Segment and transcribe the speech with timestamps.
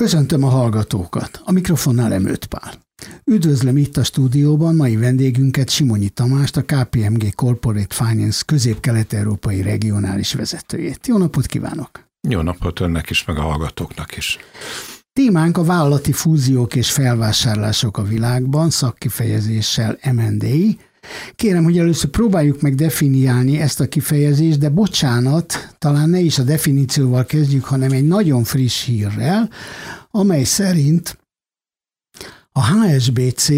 [0.00, 1.40] Köszöntöm a hallgatókat.
[1.44, 2.72] A mikrofonnál Emőt Pál.
[3.24, 11.06] Üdvözlöm itt a stúdióban mai vendégünket Simonyi Tamást, a KPMG Corporate Finance közép-kelet-európai regionális vezetőjét.
[11.06, 12.08] Jó napot kívánok!
[12.28, 14.38] Jó napot önnek is, meg a hallgatóknak is.
[15.12, 20.74] Témánk a vállalati fúziók és felvásárlások a világban, szakkifejezéssel M&A,
[21.34, 26.42] Kérem, hogy először próbáljuk meg definiálni ezt a kifejezést, de bocsánat, talán ne is a
[26.42, 29.50] definícióval kezdjük, hanem egy nagyon friss hírrel,
[30.10, 31.18] amely szerint
[32.52, 33.48] a HSBC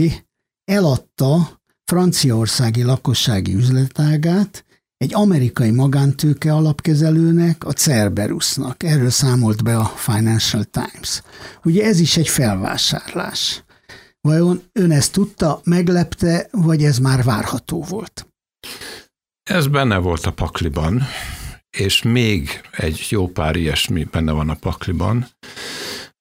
[0.64, 4.64] eladta franciaországi lakossági üzletágát
[4.96, 8.82] egy amerikai magántőke alapkezelőnek, a Cerberusnak.
[8.82, 11.22] Erről számolt be a Financial Times.
[11.64, 13.62] Ugye ez is egy felvásárlás.
[14.20, 18.26] Vajon ön ezt tudta, meglepte, vagy ez már várható volt?
[19.50, 21.02] Ez benne volt a pakliban,
[21.70, 25.26] és még egy jó pár ilyesmi benne van a pakliban,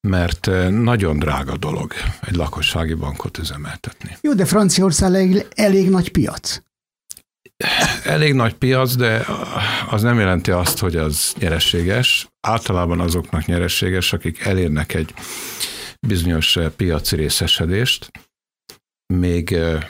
[0.07, 4.17] mert eh, nagyon drága dolog egy lakossági bankot üzemeltetni.
[4.21, 6.61] Jó, de Franciaország elég, elég nagy piac.
[8.03, 9.25] Elég nagy piac, de
[9.89, 12.27] az nem jelenti azt, hogy az nyereséges.
[12.47, 15.13] Általában azoknak nyereséges, akik elérnek egy
[16.07, 18.11] bizonyos eh, piaci részesedést.
[19.13, 19.83] Még eh,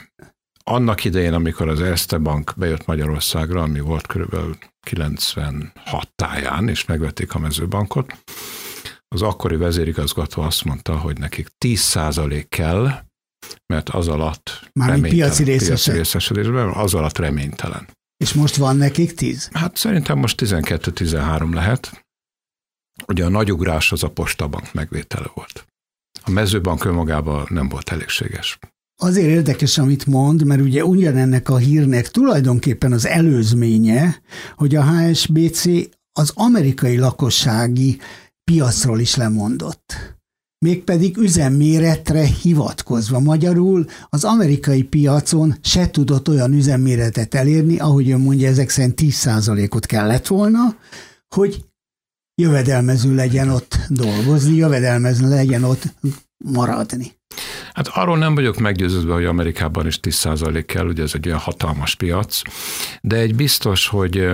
[0.64, 7.34] annak idején, amikor az Erste Bank bejött Magyarországra, ami volt körülbelül 96 táján, és megvették
[7.34, 8.16] a mezőbankot,
[9.08, 12.90] az akkori vezérigazgató azt mondta, hogy nekik 10% kell,
[13.66, 17.88] mert az alatt Már piaci, piaci részesedésben, az alatt reménytelen.
[18.24, 19.48] És most van nekik 10?
[19.52, 22.06] Hát szerintem most 12-13 lehet.
[23.06, 25.66] Ugye a nagy ugrás az a postabank megvétele volt
[26.22, 28.58] a mezőbank önmagában nem volt elégséges.
[29.00, 34.22] Azért érdekes, amit mond, mert ugye ugyanennek a hírnek tulajdonképpen az előzménye,
[34.56, 35.64] hogy a HSBC
[36.12, 37.98] az amerikai lakossági
[38.44, 40.16] piacról is lemondott.
[40.58, 43.20] Mégpedig üzemméretre hivatkozva.
[43.20, 49.86] Magyarul az amerikai piacon se tudott olyan üzemméretet elérni, ahogy ön mondja, ezek szerint 10%-ot
[49.86, 50.76] kellett volna,
[51.34, 51.64] hogy
[52.40, 55.82] jövedelmező legyen ott dolgozni, jövedelmező legyen ott
[56.44, 57.12] maradni.
[57.72, 61.94] Hát arról nem vagyok meggyőződve, hogy Amerikában is 10% kell, ugye ez egy olyan hatalmas
[61.94, 62.42] piac,
[63.00, 64.28] de egy biztos, hogy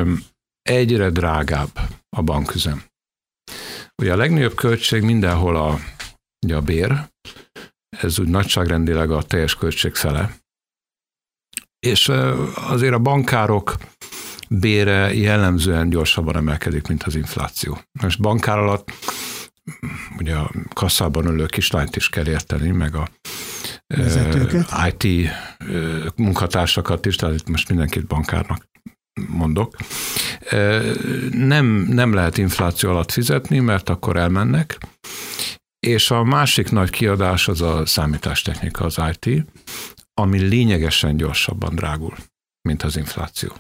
[0.63, 1.79] egyre drágább
[2.17, 2.83] a banküzem.
[4.03, 5.79] Ugye a legnagyobb költség mindenhol a,
[6.47, 7.11] ugye a bér,
[8.03, 10.37] ez úgy nagyságrendileg a teljes költség fele.
[11.79, 12.09] És
[12.55, 13.75] azért a bankárok
[14.61, 17.79] bére jellemzően gyorsabban emelkedik, mint az infláció.
[18.03, 18.93] Most bankár alatt
[20.19, 23.09] ugye a kasszában ülő kislányt is kell érteni, meg a
[23.87, 24.69] Vezetőket.
[24.89, 25.31] IT
[26.17, 28.69] munkatársakat is, tehát itt most mindenkit bankárnak
[29.29, 29.77] mondok.
[31.31, 34.79] Nem, nem lehet infláció alatt fizetni, mert akkor elmennek,
[35.87, 39.45] és a másik nagy kiadás az a számítástechnika, az IT,
[40.15, 42.15] ami lényegesen gyorsabban drágul,
[42.69, 43.53] mint az infláció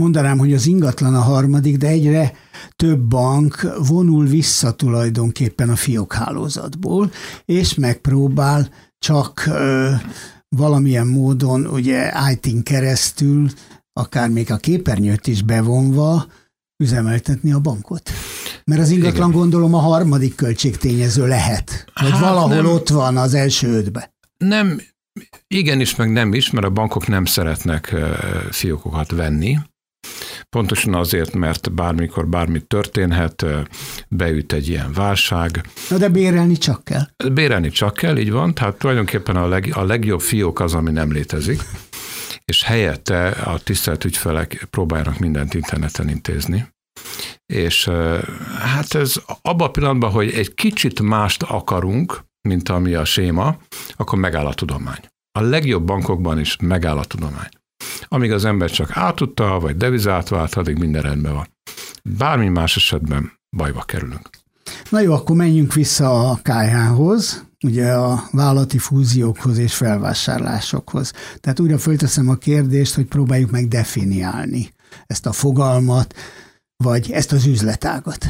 [0.00, 2.32] mondanám, hogy az ingatlan a harmadik, de egyre
[2.76, 7.10] több bank vonul vissza tulajdonképpen a fiókhálózatból,
[7.44, 9.90] és megpróbál csak ö,
[10.48, 13.48] valamilyen módon, ugye IT-n keresztül,
[13.92, 16.26] akár még a képernyőt is bevonva,
[16.82, 18.10] üzemeltetni a bankot.
[18.64, 19.40] Mert az ingatlan Igen.
[19.40, 24.14] gondolom a harmadik költségtényező lehet, vagy hát valahol nem, ott van az első ötbe.
[24.38, 24.80] Nem,
[25.46, 27.94] igenis, meg nem is, mert a bankok nem szeretnek
[28.50, 29.58] fiókokat venni,
[30.56, 33.46] Pontosan azért, mert bármikor bármi történhet,
[34.08, 35.66] beüt egy ilyen válság.
[35.88, 37.06] Na de bérelni csak kell.
[37.32, 38.54] Bérelni csak kell, így van.
[38.54, 41.60] Tehát tulajdonképpen a, leg, a legjobb fiók az, ami nem létezik,
[42.44, 46.68] és helyette a tisztelt ügyfelek próbálnak mindent interneten intézni.
[47.46, 47.88] És
[48.58, 53.56] hát ez abban a pillanatban, hogy egy kicsit mást akarunk, mint ami a séma,
[53.96, 55.00] akkor megáll a tudomány.
[55.38, 57.50] A legjobb bankokban is megáll a tudomány.
[58.12, 61.46] Amíg az ember csak átudta, vagy devizát vált, addig minden rendben van.
[62.02, 64.30] Bármi más esetben bajba kerülünk.
[64.90, 71.12] Na jó, akkor menjünk vissza a KH-hoz, ugye a vállalati fúziókhoz és felvásárlásokhoz.
[71.40, 74.72] Tehát újra fölteszem a kérdést, hogy próbáljuk meg definiálni
[75.06, 76.14] ezt a fogalmat,
[76.76, 78.26] vagy ezt az üzletágat.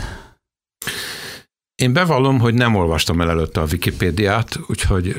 [1.75, 5.17] Én bevallom, hogy nem olvastam el előtte a Wikipédiát, úgyhogy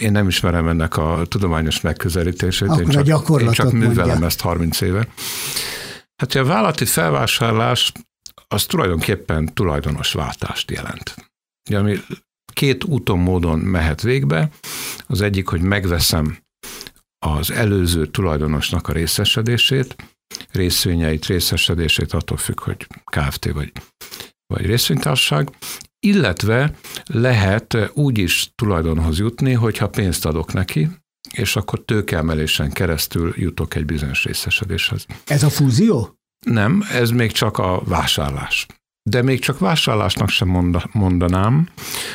[0.00, 4.26] én nem ismerem ennek a tudományos megközelítését, Akkor én csak, én csak művelem mondja.
[4.26, 5.08] ezt 30 éve.
[6.16, 7.92] Hát a vállalati felvásárlás
[8.48, 11.14] az tulajdonképpen tulajdonos váltást jelent.
[11.68, 11.98] Ugye, ami
[12.52, 14.48] két úton, módon mehet végbe.
[15.06, 16.38] Az egyik, hogy megveszem
[17.26, 19.96] az előző tulajdonosnak a részesedését,
[20.50, 23.72] részvényeit, részesedését attól függ, hogy KFT vagy,
[24.46, 25.50] vagy részvénytársaság,
[26.06, 26.74] illetve
[27.06, 30.88] lehet úgy is tulajdonhoz jutni, hogyha pénzt adok neki,
[31.30, 35.06] és akkor tőkeemelésen keresztül jutok egy bizonyos részesedéshez.
[35.26, 36.16] Ez a fúzió?
[36.46, 38.66] Nem, ez még csak a vásárlás.
[39.10, 40.48] De még csak vásárlásnak sem
[40.92, 41.68] mondanám,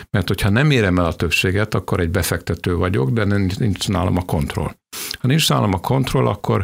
[0.10, 3.24] mert hogyha nem érem el a többséget, akkor egy befektető vagyok, de
[3.58, 4.76] nincs nálam a kontroll.
[5.20, 6.64] Ha nincs nálam a kontroll, akkor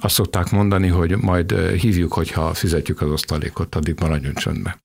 [0.00, 4.82] azt szokták mondani, hogy majd hívjuk, hogyha fizetjük az osztalékot, addig maradjon csöndbe.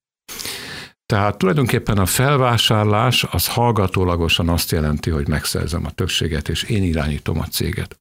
[1.06, 7.40] Tehát tulajdonképpen a felvásárlás az hallgatólagosan azt jelenti, hogy megszerzem a többséget, és én irányítom
[7.40, 8.00] a céget.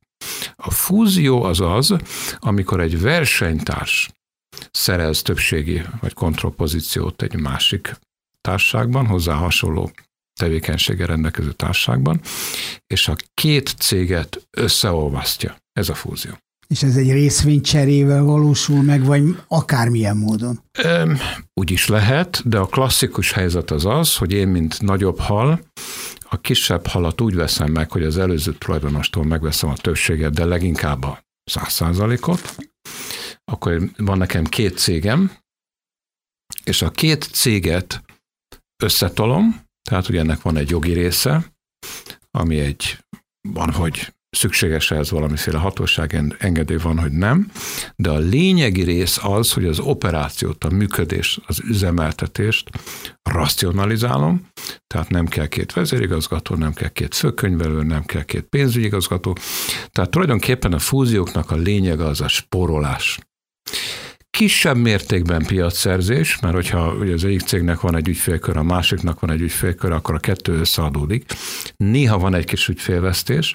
[0.57, 1.97] A fúzió az az,
[2.39, 4.11] amikor egy versenytárs
[4.71, 7.97] szerez többségi vagy kontrollpozíciót egy másik
[8.41, 9.93] társágban, hozzá hasonló
[10.41, 12.21] tevékenysége rendelkező társágban,
[12.87, 15.57] és a két céget összeolvasztja.
[15.73, 16.44] Ez a fúzió.
[16.67, 20.61] És ez egy részvénycserével valósul meg, vagy akármilyen módon?
[20.79, 21.19] Öm,
[21.55, 25.61] úgy is lehet, de a klasszikus helyzet az az, hogy én, mint nagyobb hal,
[26.29, 31.03] a kisebb halat úgy veszem meg, hogy az előző tulajdonostól megveszem a többséget, de leginkább
[31.03, 32.57] a száz százalékot,
[33.45, 35.33] akkor van nekem két cégem,
[36.65, 38.03] és a két céget
[38.83, 41.53] összetolom, tehát ugye ennek van egy jogi része,
[42.31, 42.99] ami egy,
[43.49, 47.51] van, hogy szükséges ez valamiféle hatóság engedély van, hogy nem,
[47.97, 52.71] de a lényegi rész az, hogy az operációt, a működés, az üzemeltetést
[53.23, 54.47] racionalizálom,
[54.87, 59.37] tehát nem kell két vezérigazgató, nem kell két főkönyvelő, nem kell két pénzügyigazgató,
[59.91, 63.19] tehát tulajdonképpen a fúzióknak a lényege az a sporolás
[64.35, 69.31] kisebb mértékben piacszerzés, mert hogyha ugye az egyik cégnek van egy ügyfélkör, a másiknak van
[69.31, 71.25] egy ügyfélkör, akkor a kettő összeadódik.
[71.77, 73.55] Néha van egy kis ügyfélvesztés.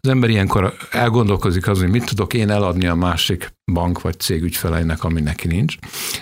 [0.00, 4.42] Az ember ilyenkor elgondolkozik azon, hogy mit tudok én eladni a másik bank vagy cég
[4.42, 5.76] ügyfeleinek, ami neki nincs,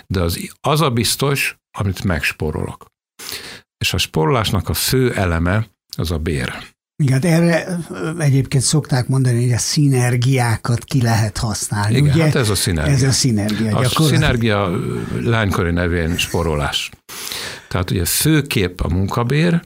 [0.07, 2.85] de az, az a biztos, amit megsporolok.
[3.77, 5.67] És a sporolásnak a fő eleme
[5.97, 6.53] az a bér.
[7.01, 7.77] Igen, hát erre
[8.17, 11.97] egyébként szokták mondani, hogy a szinergiákat ki lehet használni.
[11.97, 12.23] Igen, ugye?
[12.23, 12.93] hát ez a szinergia.
[12.93, 13.77] Ez a szinergia.
[13.77, 14.69] A szinergia
[15.23, 16.89] lánykori nevén sporolás.
[17.67, 19.61] Tehát ugye főkép a munkabér,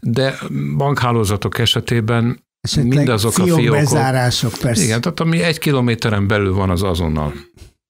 [0.00, 0.34] de
[0.76, 3.80] bankhálózatok esetében Esetleg mindazok fiók, a fiókok.
[3.80, 4.82] bezárások, persze.
[4.82, 7.32] Igen, tehát ami egy kilométeren belül van, az azonnal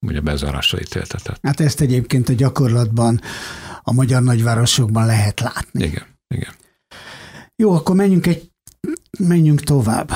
[0.06, 1.38] ugye bezárásra ítéltetett.
[1.42, 3.20] Hát ezt egyébként a gyakorlatban
[3.82, 5.84] a magyar nagyvárosokban lehet látni.
[5.84, 6.04] Igen,
[6.34, 6.52] igen.
[7.56, 8.49] Jó, akkor menjünk egy
[9.18, 10.10] menjünk tovább.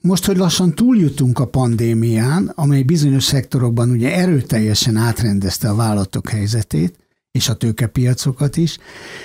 [0.00, 6.98] Most, hogy lassan túljutunk a pandémián, amely bizonyos szektorokban ugye erőteljesen átrendezte a vállalatok helyzetét,
[7.36, 8.78] és a tőkepiacokat is.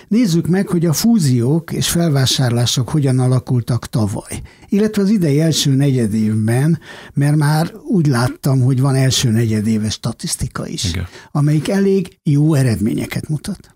[0.07, 6.79] Nézzük meg, hogy a fúziók és felvásárlások hogyan alakultak tavaly, illetve az idei első negyedévben,
[7.13, 11.07] mert már úgy láttam, hogy van első negyedéves statisztika is, Igen.
[11.31, 13.75] amelyik elég jó eredményeket mutat.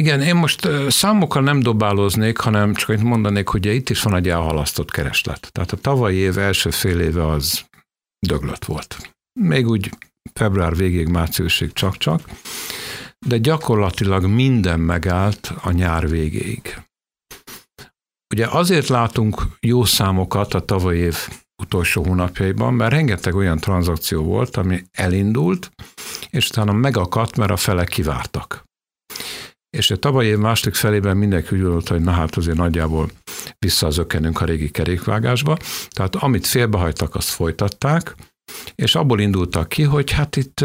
[0.00, 4.28] Igen, én most számokkal nem dobáloznék, hanem csak itt mondanék, hogy itt is van egy
[4.28, 5.52] elhalasztott kereslet.
[5.52, 7.64] Tehát a tavalyi év első fél éve az
[8.26, 9.14] döglött volt.
[9.40, 9.90] Még úgy
[10.32, 12.20] február végéig, márciusig csak-csak,
[13.26, 16.80] de gyakorlatilag minden megállt a nyár végéig.
[18.34, 21.28] Ugye azért látunk jó számokat a tavalyi év
[21.62, 25.70] utolsó hónapjaiban, mert rengeteg olyan tranzakció volt, ami elindult,
[26.30, 28.64] és utána megakadt, mert a felek kivártak.
[29.76, 33.10] És a tavalyi év második felében mindenki úgy gondolta, hogy na hát azért nagyjából
[33.58, 35.56] visszazökkenünk a régi kerékvágásba.
[35.88, 38.14] Tehát amit félbehagytak, azt folytatták,
[38.74, 40.58] és abból indultak ki, hogy hát itt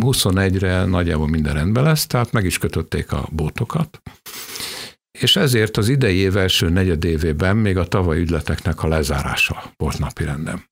[0.00, 4.00] 21-re nagyjából minden rendben lesz, tehát meg is kötötték a bótokat.
[5.18, 10.64] És ezért az idei év első negyedévében még a tavaly ügyleteknek a lezárása volt napirenden.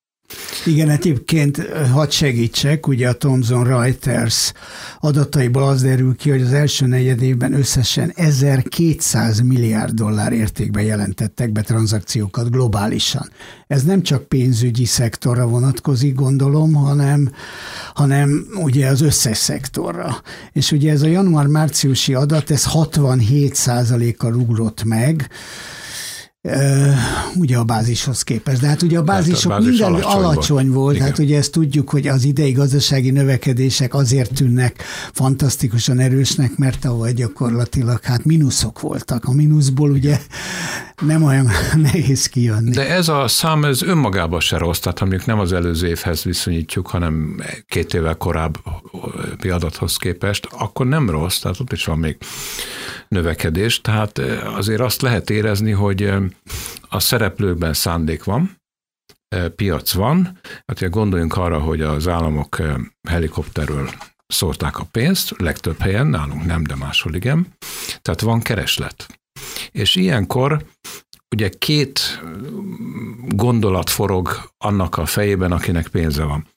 [0.64, 4.52] Igen, egyébként hadd segítsek, ugye a Thomson Reuters
[5.00, 11.52] adataiból az derül ki, hogy az első negyed évben összesen 1200 milliárd dollár értékben jelentettek
[11.52, 13.30] be tranzakciókat globálisan.
[13.66, 17.32] Ez nem csak pénzügyi szektorra vonatkozik, gondolom, hanem,
[17.94, 20.22] hanem ugye az összes szektorra.
[20.52, 25.30] És ugye ez a január-márciusi adat, ez 67 kal ugrott meg,
[27.34, 28.60] ugye a bázishoz képest.
[28.60, 31.08] De hát ugye a bázisok hát a bázis minden alacsony, alacsony volt, volt.
[31.08, 37.12] hát ugye ezt tudjuk, hogy az idei gazdasági növekedések azért tűnnek fantasztikusan erősnek, mert tavaly
[37.12, 39.24] gyakorlatilag hát mínuszok voltak.
[39.24, 40.20] A mínuszból ugye
[41.02, 41.50] nem olyan
[41.92, 42.70] nehéz kijönni.
[42.70, 46.86] De ez a szám, ez önmagában se rossz, tehát mondjuk nem az előző évhez viszonyítjuk,
[46.86, 52.16] hanem két évvel korábbi adathoz képest, akkor nem rossz, tehát ott is van még
[53.08, 53.80] növekedés.
[53.80, 54.18] Tehát
[54.56, 56.12] azért azt lehet érezni, hogy
[56.88, 58.56] a szereplőkben szándék van,
[59.56, 60.38] piac van.
[60.66, 62.62] Hát gondoljunk arra, hogy az államok
[63.08, 63.90] helikopterről
[64.26, 67.46] szórták a pénzt, legtöbb helyen, nálunk nem, de máshol igen.
[68.02, 69.20] Tehát van kereslet.
[69.70, 70.66] És ilyenkor
[71.34, 72.20] ugye két
[73.28, 76.48] gondolat forog annak a fejében, akinek pénze van.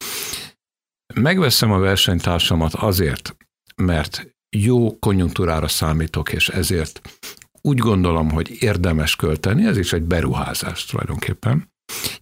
[1.14, 3.36] Megveszem a versenytársamat azért,
[3.76, 7.20] mert jó konjunktúrára számítok, és ezért
[7.62, 11.72] úgy gondolom, hogy érdemes költeni, ez is egy beruházás tulajdonképpen,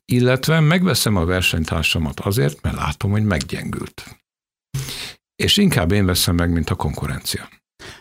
[0.06, 4.18] illetve megveszem a versenytársamat azért, mert látom, hogy meggyengült.
[5.36, 7.50] És inkább én veszem meg, mint a konkurencia.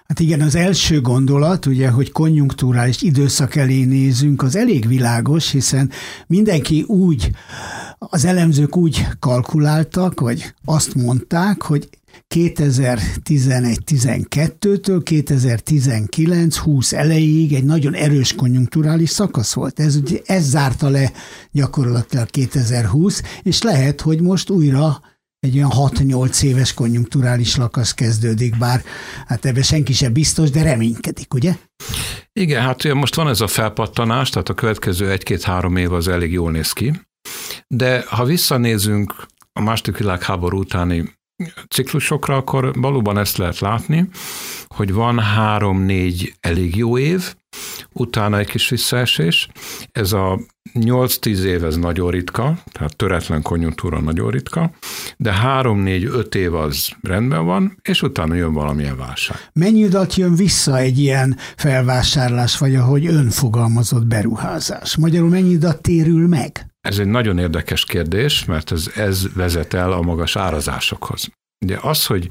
[0.04, 5.90] Hát igen, az első gondolat, ugye, hogy konjunkturális időszak elé nézünk, az elég világos, hiszen
[6.26, 7.30] mindenki úgy,
[7.98, 11.88] az elemzők úgy kalkuláltak, vagy azt mondták, hogy
[12.34, 19.80] 2011-12-től 2019-20 elejéig egy nagyon erős konjunkturális szakasz volt.
[19.80, 21.12] Ez, ez zárta le
[21.52, 25.00] gyakorlatilag 2020, és lehet, hogy most újra
[25.38, 28.82] egy olyan 6-8 éves konjunkturális lakasz kezdődik, bár
[29.26, 31.56] hát ebben senki sem biztos, de reménykedik, ugye?
[32.32, 36.50] Igen, hát most van ez a felpattanás, tehát a következő egy-két-három év az elég jól
[36.50, 37.00] néz ki,
[37.66, 41.15] de ha visszanézünk a második világháború utáni
[41.68, 44.08] ciklusokra, akkor valóban ezt lehet látni,
[44.66, 47.34] hogy van három-négy elég jó év,
[47.92, 49.48] utána egy kis visszaesés.
[49.92, 50.40] Ez a
[50.74, 54.70] 8-10 év ez nagyon ritka, tehát töretlen konjunktúra nagyon ritka,
[55.16, 59.36] de 3-4-5 év az rendben van, és utána jön valamilyen válság.
[59.52, 64.96] Mennyi adat jön vissza egy ilyen felvásárlás, vagy ahogy önfogalmazott beruházás?
[64.96, 66.66] Magyarul mennyi adat térül meg?
[66.86, 71.28] Ez egy nagyon érdekes kérdés, mert ez, ez vezet el a magas árazásokhoz.
[71.64, 72.30] Ugye az, hogy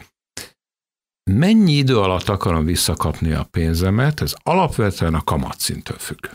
[1.31, 6.27] mennyi idő alatt akarom visszakapni a pénzemet, ez alapvetően a kamatszintől függ.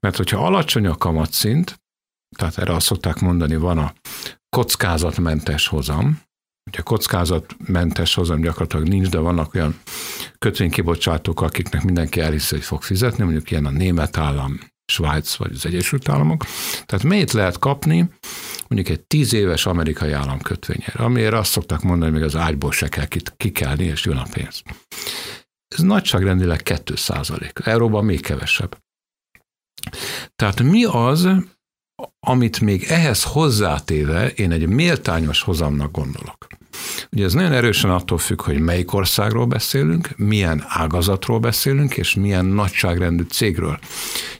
[0.00, 1.80] Mert hogyha alacsony a kamatszint,
[2.36, 3.94] tehát erre azt szokták mondani, van a
[4.48, 6.24] kockázatmentes hozam,
[6.70, 9.80] Ugye kockázatmentes hozam gyakorlatilag nincs, de vannak olyan
[10.38, 14.58] kötvénykibocsátók, akiknek mindenki elhiszi, hogy fog fizetni, mondjuk ilyen a német állam,
[14.92, 16.44] Svájc vagy az Egyesült Államok.
[16.86, 18.10] Tehát mennyit lehet kapni
[18.68, 22.88] mondjuk egy tíz éves amerikai államkötvényére, amire azt szokták mondani, hogy még az ágyból se
[22.88, 24.62] kell kikelni, és jön a pénz.
[25.68, 27.58] Ez nagyságrendileg 2 százalék.
[27.64, 28.78] Euróban még kevesebb.
[30.36, 31.28] Tehát mi az,
[32.20, 36.46] amit még ehhez hozzátéve én egy méltányos hozamnak gondolok?
[37.12, 42.44] Ugye ez nagyon erősen attól függ, hogy melyik országról beszélünk, milyen ágazatról beszélünk, és milyen
[42.44, 43.78] nagyságrendű cégről.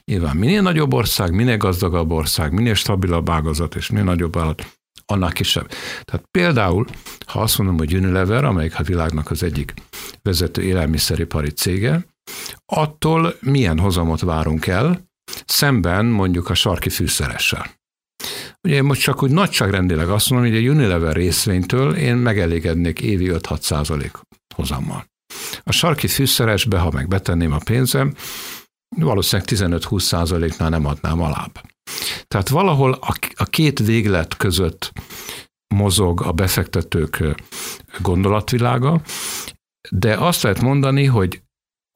[0.05, 5.31] Nyilván minél nagyobb ország, minél gazdagabb ország, minél stabilabb ágazat, és minél nagyobb állat, annál
[5.31, 5.67] kisebb.
[6.03, 6.85] Tehát például,
[7.25, 9.73] ha azt mondom, hogy Unilever, amelyik a világnak az egyik
[10.21, 12.05] vezető élelmiszeripari cége,
[12.65, 15.05] attól milyen hozamot várunk el,
[15.45, 17.65] szemben mondjuk a sarki fűszeressel.
[18.63, 23.59] Ugye most csak úgy nagyságrendileg azt mondom, hogy a Unilever részvénytől én megelégednék évi 5-6
[23.61, 24.11] százalék
[24.55, 25.05] hozammal.
[25.63, 28.13] A sarki fűszeresbe, ha meg betenném a pénzem,
[28.95, 31.61] valószínűleg 15-20 százaléknál nem adnám alább.
[32.27, 34.91] Tehát valahol a, a két véglet között
[35.75, 37.23] mozog a befektetők
[38.01, 39.01] gondolatvilága,
[39.89, 41.41] de azt lehet mondani, hogy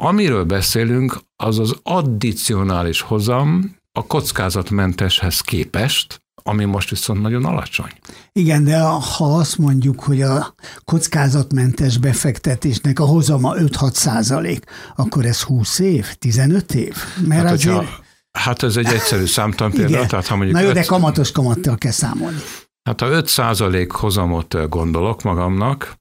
[0.03, 7.91] amiről beszélünk, az az addicionális hozam a kockázatmenteshez képest, ami most viszont nagyon alacsony.
[8.31, 10.55] Igen, de ha azt mondjuk, hogy a
[10.85, 16.95] kockázatmentes befektetésnek a hozama 5-6 százalék, akkor ez 20 év, 15 év?
[17.27, 17.75] Mert hát, azért...
[17.75, 20.05] hogyha, hát ez egy egyszerű számtan példa.
[20.05, 20.75] Tehát, ha mondjuk Na jó, 5...
[20.75, 22.39] de kamatos kamattal kell számolni.
[22.83, 25.99] Hát ha 5 százalék hozamot gondolok magamnak,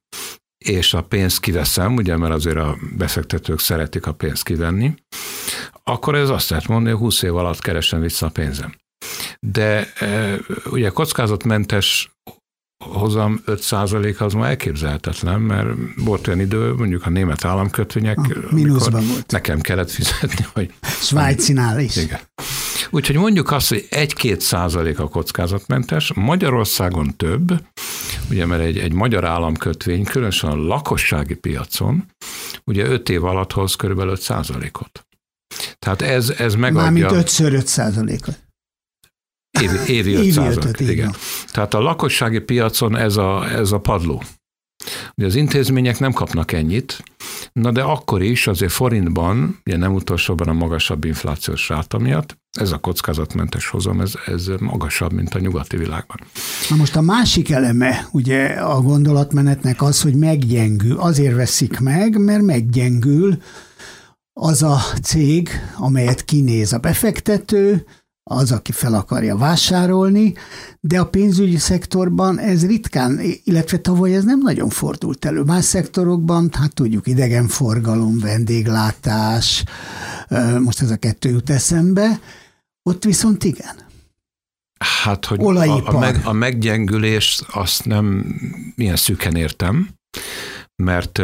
[0.64, 4.94] és a pénzt kiveszem, ugye, mert azért a befektetők szeretik a pénzt kivenni,
[5.84, 8.74] akkor ez azt lehet mondani, hogy 20 év alatt keresem vissza a pénzem.
[9.46, 10.38] De e,
[10.70, 12.10] ugye kockázatmentes
[12.84, 19.30] hozam 5% az ma elképzelhetetlen, mert volt olyan idő, mondjuk a német államkötvények, a, volt.
[19.30, 20.72] nekem kellett fizetni, hogy...
[20.82, 21.96] Svájcinál is.
[21.96, 22.20] Igen.
[22.90, 27.64] Úgyhogy mondjuk azt, hogy 1-2 százalék a kockázatmentes, Magyarországon több,
[28.30, 32.04] ugye mert egy, egy magyar államkötvény, különösen a lakossági piacon,
[32.64, 33.98] ugye 5 év alatt hoz kb.
[33.98, 35.06] 5 százalékot.
[35.78, 36.82] Tehát ez, ez megadja...
[36.82, 38.38] Mármint 5 százalékot.
[39.50, 40.92] Évi, évi 5 százalék, igen.
[40.92, 41.14] igen.
[41.52, 44.22] Tehát a lakossági piacon ez a, ez a padló.
[45.16, 47.02] Ugye az intézmények nem kapnak ennyit,
[47.52, 52.72] na de akkor is azért forintban, ugye nem utolsóban a magasabb inflációs ráta miatt, ez
[52.72, 56.16] a kockázatmentes hozam, ez, ez magasabb, mint a nyugati világban.
[56.68, 60.98] Na most a másik eleme ugye a gondolatmenetnek az, hogy meggyengül.
[60.98, 63.42] Azért veszik meg, mert meggyengül
[64.32, 67.86] az a cég, amelyet kinéz a befektető,
[68.22, 70.34] az, aki fel akarja vásárolni,
[70.80, 75.42] de a pénzügyi szektorban ez ritkán, illetve tavaly ez nem nagyon fordult elő.
[75.42, 79.64] Más szektorokban, hát tudjuk, idegenforgalom, vendéglátás,
[80.58, 82.20] most ez a kettő jut eszembe,
[82.82, 83.88] ott viszont igen.
[85.02, 88.34] Hát, hogy a, a, meg, a meggyengülést azt nem
[88.76, 89.88] ilyen szűken értem,
[90.76, 91.22] mert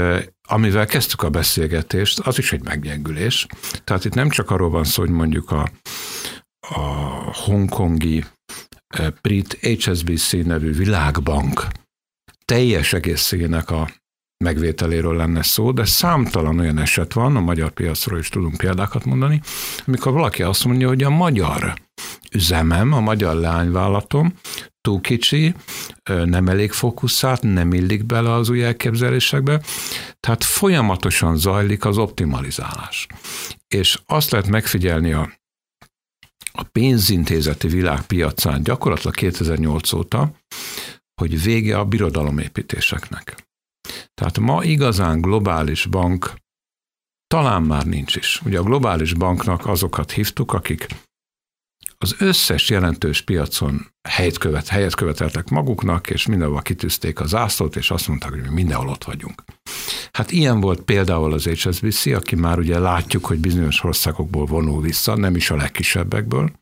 [0.48, 3.46] amivel kezdtük a beszélgetést, az is egy meggyengülés.
[3.84, 5.70] Tehát itt nem csak arról van szó, hogy mondjuk a,
[6.68, 6.80] a
[7.32, 8.24] hongkongi
[9.22, 11.66] brit HSBC nevű világbank
[12.44, 13.90] teljes egészének a
[14.44, 19.40] megvételéről lenne szó, de számtalan olyan eset van, a magyar piacról is tudunk példákat mondani,
[19.86, 21.74] amikor valaki azt mondja, hogy a magyar
[22.32, 24.34] üzemem, a magyar leányvállalatom
[24.80, 25.54] túl kicsi,
[26.24, 29.60] nem elég fókuszált, nem illik bele az új elképzelésekbe,
[30.20, 33.06] tehát folyamatosan zajlik az optimalizálás.
[33.68, 35.30] És azt lehet megfigyelni a,
[36.56, 40.30] a pénzintézeti világpiacán gyakorlatilag 2008 óta,
[41.20, 43.46] hogy vége a birodalomépítéseknek.
[44.14, 46.34] Tehát ma igazán globális bank
[47.26, 48.40] talán már nincs is.
[48.44, 50.86] Ugye a globális banknak azokat hívtuk, akik
[51.98, 57.90] az összes jelentős piacon helyet, követ, helyet követeltek maguknak, és mindenhol kitűzték az zászlót, és
[57.90, 59.44] azt mondták, hogy mi mindenhol ott vagyunk.
[60.12, 65.16] Hát ilyen volt például az HSBC, aki már ugye látjuk, hogy bizonyos országokból vonul vissza,
[65.16, 66.52] nem is a legkisebbekből.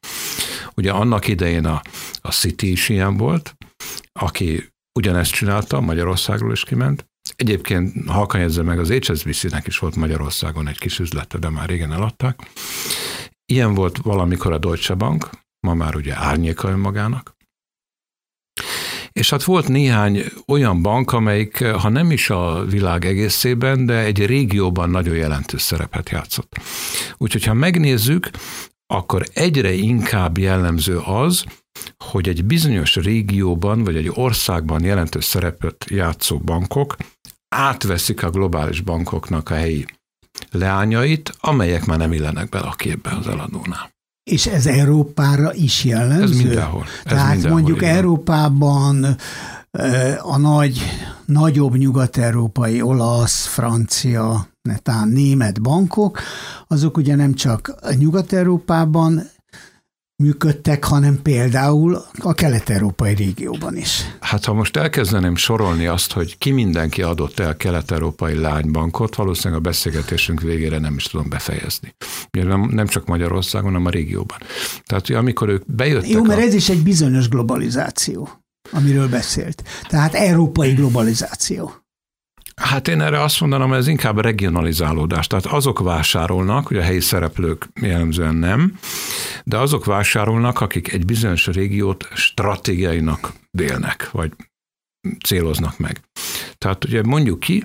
[0.75, 1.83] Ugye annak idején a,
[2.21, 3.57] a City is ilyen volt,
[4.13, 7.07] aki ugyanezt csinálta, Magyarországról is kiment.
[7.37, 12.51] Egyébként halkan meg, az HSBC-nek is volt Magyarországon egy kis üzlete, de már régen eladták.
[13.47, 17.37] Ilyen volt valamikor a Deutsche Bank, ma már ugye árnyéka önmagának.
[19.13, 24.27] És hát volt néhány olyan bank, amelyik, ha nem is a világ egészében, de egy
[24.27, 26.61] régióban nagyon jelentős szerepet játszott.
[27.17, 28.31] Úgyhogy ha megnézzük,
[28.87, 31.45] akkor egyre inkább jellemző az,
[32.05, 36.97] hogy egy bizonyos régióban vagy egy országban jelentős szerepet játszó bankok
[37.49, 39.87] átveszik a globális bankoknak a helyi
[40.55, 43.93] leányait, amelyek már nem illenek bele a képbe az eladónál.
[44.31, 46.23] És ez Európára is jellemző?
[46.23, 46.85] Ez mindenhol.
[47.05, 47.95] Ez Tehát mindenhol mondjuk igen.
[47.95, 49.17] Európában
[50.23, 50.81] a nagy,
[51.25, 56.21] nagyobb nyugat-európai, olasz, francia, netán német bankok,
[56.69, 59.23] azok ugye nem csak Nyugat-Európában
[60.23, 64.03] működtek, hanem például a kelet-európai régióban is.
[64.21, 69.69] Hát ha most elkezdeném sorolni azt, hogy ki mindenki adott el kelet-európai lánybankot, valószínűleg a
[69.69, 71.95] beszélgetésünk végére nem is tudom befejezni.
[72.31, 74.39] Nem, nem csak Magyarországon, hanem a régióban.
[74.85, 76.11] Tehát, amikor ők bejöttek...
[76.11, 76.43] Jó, mert a...
[76.43, 78.29] ez is egy bizonyos globalizáció,
[78.71, 79.63] amiről beszélt.
[79.89, 81.84] Tehát európai globalizáció.
[82.55, 85.27] Hát én erre azt mondanám, hogy ez inkább regionalizálódás.
[85.27, 88.79] Tehát azok vásárolnak, hogy a helyi szereplők jellemzően nem,
[89.45, 94.33] de azok vásárolnak, akik egy bizonyos régiót stratégiainak délnek, vagy
[95.25, 96.01] céloznak meg.
[96.59, 97.65] Tehát ugye mondjuk ki,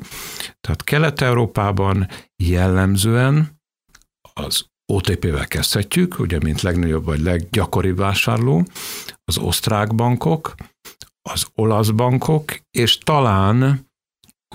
[0.61, 2.07] tehát Kelet-Európában
[2.43, 3.59] jellemzően
[4.33, 8.65] az OTP-vel kezdhetjük, ugye mint legnagyobb vagy leggyakoribb vásárló,
[9.23, 10.55] az osztrák bankok,
[11.21, 13.88] az olasz bankok, és talán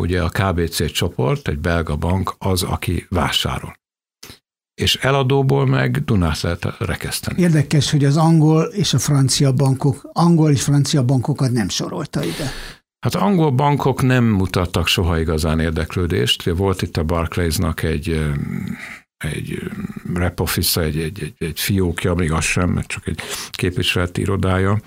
[0.00, 3.76] ugye a KBC csoport, egy belga bank az, aki vásárol.
[4.74, 7.40] És eladóból meg Dunát lehet rekeszteni.
[7.40, 12.50] Érdekes, hogy az angol és a francia bankok, angol és francia bankokat nem sorolta ide.
[12.98, 16.50] Hát angol bankok nem mutattak soha igazán érdeklődést.
[16.50, 18.32] Volt itt a Barclaysnak egy
[19.24, 19.70] egy
[20.14, 24.80] rep office egy, egy, egy, egy fiókja, még az sem, mert csak egy képviseleti irodája.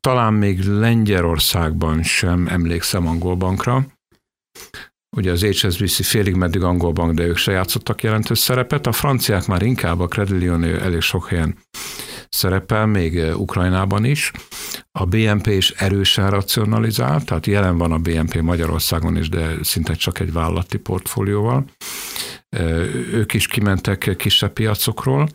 [0.00, 3.86] Talán még Lengyelországban sem emlékszem angol bankra,
[5.16, 8.86] Ugye az HSBC félig meddig angol bank, de ők se játszottak jelentős szerepet.
[8.86, 11.56] A franciák már inkább a Credit Lyonnais elég sok helyen
[12.28, 14.30] szerepel, még eh, Ukrajnában is.
[14.92, 20.20] A BNP is erősen racionalizál, tehát jelen van a BNP Magyarországon is, de szinte csak
[20.20, 21.64] egy vállalati portfólióval.
[22.48, 25.28] Eh, ők is kimentek kisebb piacokról.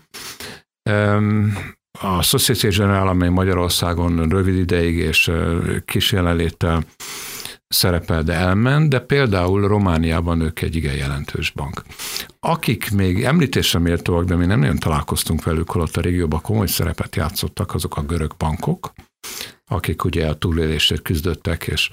[2.01, 6.84] A Société Générale, amely Magyarországon rövid ideig és eh, kis jelenléttel
[7.71, 11.81] szerepel, de elment, de például Romániában ők egy igen jelentős bank.
[12.39, 17.15] Akik még említésre méltóak, de mi nem nagyon találkoztunk velük, holott a régióban komoly szerepet
[17.15, 18.93] játszottak, azok a görög bankok,
[19.65, 21.89] akik ugye a túlélésért küzdöttek, és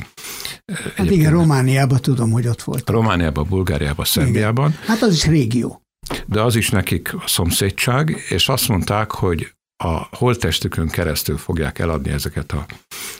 [0.96, 2.90] Hát igen, Romániában tudom, hogy ott volt.
[2.90, 4.70] Romániában, Bulgáriában, Szerbiában.
[4.70, 4.82] Igen.
[4.86, 5.82] Hát az is régió.
[6.26, 9.52] De az is nekik a szomszédság, és azt mondták, hogy
[9.84, 12.66] a holttestükön keresztül fogják eladni ezeket a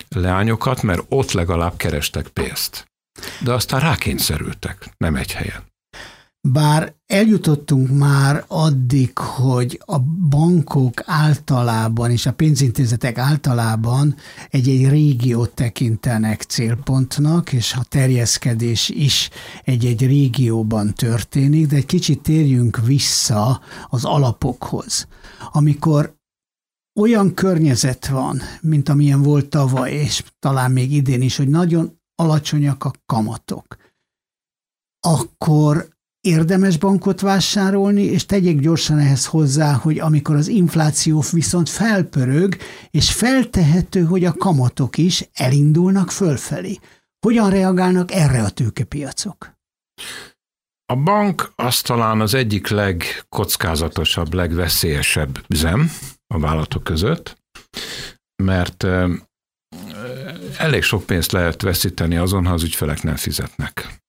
[0.09, 2.87] leányokat, mert ott legalább kerestek pénzt.
[3.40, 5.62] De aztán rákényszerültek, nem egy helyen.
[6.40, 14.16] bár eljutottunk már addig, hogy a bankok általában és a pénzintézetek általában
[14.51, 19.31] egy-egy régiót tekintenek célpontnak, és a terjeszkedés is
[19.64, 25.07] egy-egy régióban történik, de egy kicsit térjünk vissza az alapokhoz.
[25.53, 26.17] Amikor
[26.99, 32.85] olyan környezet van, mint amilyen volt tavaly, és talán még idén is, hogy nagyon alacsonyak
[32.85, 33.77] a kamatok,
[35.01, 35.89] akkor
[36.21, 42.57] érdemes bankot vásárolni, és tegyék gyorsan ehhez hozzá, hogy amikor az infláció viszont felpörög,
[42.91, 46.79] és feltehető, hogy a kamatok is elindulnak fölfelé.
[47.27, 49.57] Hogyan reagálnak erre a tőkepiacok?
[50.93, 55.91] A bank az talán az egyik legkockázatosabb, legveszélyesebb üzem
[56.35, 57.38] a vállalatok között,
[58.43, 58.87] mert
[60.59, 64.01] elég sok pénzt lehet veszíteni azon, ha az ügyfelek nem fizetnek.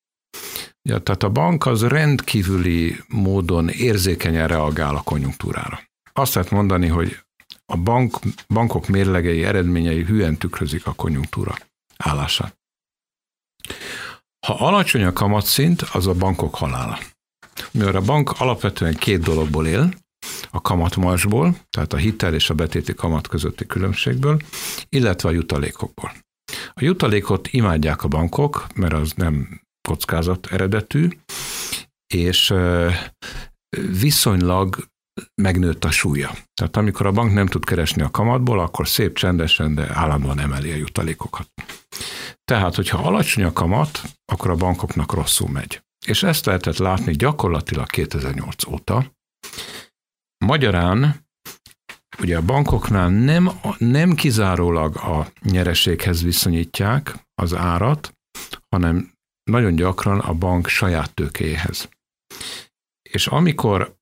[0.82, 5.82] Ja, tehát a bank az rendkívüli módon érzékenyen reagál a konjunktúrára.
[6.14, 7.20] Azt lehet mondani, hogy
[7.66, 11.56] a bank, bankok mérlegei eredményei hülyen tükrözik a konjunktúra
[11.98, 12.58] állását.
[14.48, 17.00] Ha alacsony a kamatszint, az a bankok halála.
[17.72, 19.94] Mivel a bank alapvetően két dologból él,
[20.52, 24.40] a kamatmarsból, tehát a hitel és a betéti kamat közötti különbségből,
[24.90, 26.12] illetve a jutalékokból.
[26.74, 31.10] A jutalékot imádják a bankok, mert az nem kockázat eredetű,
[32.14, 32.54] és
[34.00, 34.88] viszonylag
[35.42, 36.32] megnőtt a súlya.
[36.54, 40.72] Tehát amikor a bank nem tud keresni a kamatból, akkor szép csendesen, de állandóan emeli
[40.72, 41.50] a jutalékokat.
[42.44, 45.82] Tehát, hogyha alacsony a kamat, akkor a bankoknak rosszul megy.
[46.06, 49.12] És ezt lehetett látni gyakorlatilag 2008 óta.
[50.46, 51.28] Magyarán
[52.20, 58.14] ugye a bankoknál nem, nem kizárólag a nyereséghez viszonyítják az árat,
[58.76, 59.12] hanem
[59.44, 61.90] nagyon gyakran a bank saját tőkéhez.
[63.10, 63.98] És amikor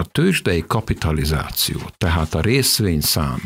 [0.00, 3.40] a tőzsdei kapitalizáció, tehát a részvényszám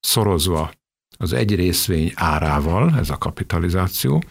[0.00, 0.72] szorozva
[1.18, 4.22] az egy részvény árával, ez a kapitalizáció,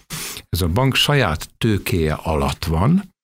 [0.49, 3.14] ez a bank saját tőkéje alatt van,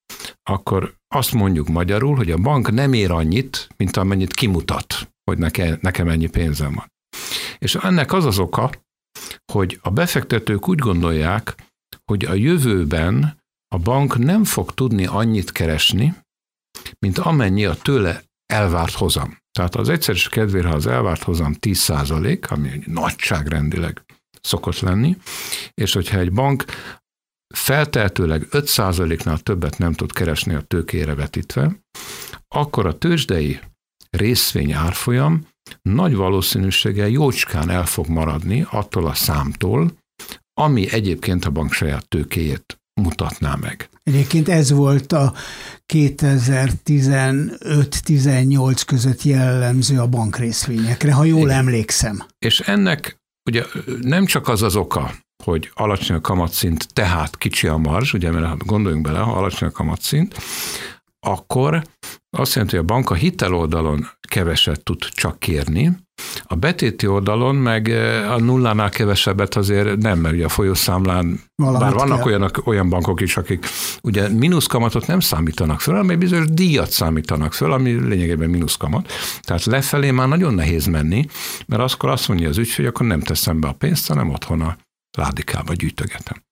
[0.44, 5.78] akkor azt mondjuk magyarul, hogy a bank nem ér annyit, mint amennyit kimutat, hogy neke,
[5.82, 6.92] nekem ennyi pénzem van.
[7.58, 8.70] És ennek az az oka,
[9.52, 11.56] hogy a befektetők úgy gondolják,
[12.06, 13.40] hogy a jövőben
[13.76, 16.16] a bank nem fog tudni annyit keresni,
[17.00, 19.38] mint amennyi a tőle elvárt hozam.
[19.52, 24.04] Tehát az egyszerűs kedvére, ha az elvárt hozam 10% ami nagyságrendileg
[24.42, 25.18] szokott lenni,
[25.74, 26.66] és hogyha egy bank
[27.54, 31.80] feltehetőleg 5% nál többet nem tud keresni a tőkére vetítve,
[32.48, 33.60] akkor a tőzsdei
[34.10, 35.48] részvény árfolyam
[35.82, 39.92] nagy valószínűséggel jócskán el fog maradni attól a számtól,
[40.54, 43.90] ami egyébként a bank saját tőkéjét mutatná meg.
[44.04, 45.34] Egyébként ez volt a
[45.94, 51.58] 2015-18 között jellemző a bankrészvényekre, ha jól Igen.
[51.58, 52.24] emlékszem.
[52.40, 53.64] És ennek ugye
[54.02, 55.12] nem csak az az oka,
[55.44, 59.72] hogy alacsony a kamatszint, tehát kicsi a marzs, ugye, mert gondoljunk bele, ha alacsony a
[59.72, 60.36] kamatszint,
[61.20, 61.82] akkor
[62.38, 65.98] azt jelenti, hogy a bank a hitel oldalon keveset tud csak kérni,
[66.44, 71.82] a betéti oldalon meg eh, a nullánál kevesebbet azért nem, mert ugye a folyószámlán, Valamit
[71.82, 73.66] bár vannak olyanok, olyan bankok is, akik
[74.04, 79.12] ugye mínuszkamatot nem számítanak föl, hanem egy bizonyos díjat számítanak föl, ami lényegében mínuszkamat.
[79.42, 81.26] Tehát lefelé már nagyon nehéz menni,
[81.68, 84.62] mert akkor azt mondja az ügyfél, hogy akkor nem teszem be a pénzt, hanem otthon
[84.62, 84.78] a
[85.18, 86.44] ládikába gyűjtögetem.